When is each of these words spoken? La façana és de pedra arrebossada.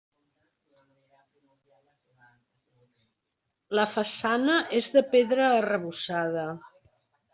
La 3.81 3.85
façana 3.99 4.57
és 4.81 4.89
de 4.97 5.07
pedra 5.15 5.51
arrebossada. 5.61 6.49